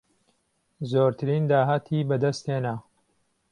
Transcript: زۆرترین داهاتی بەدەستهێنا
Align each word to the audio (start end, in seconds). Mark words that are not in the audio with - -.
زۆرترین 0.91 1.43
داهاتی 1.51 1.97
بەدەستهێنا 2.09 2.75